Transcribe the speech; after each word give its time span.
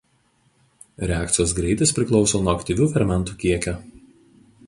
Reakcijos 1.11 1.53
greitis 1.59 1.93
priklauso 1.99 2.41
nuo 2.47 2.55
aktyvių 2.57 2.87
fermentų 2.95 3.37
kiekio. 3.45 3.77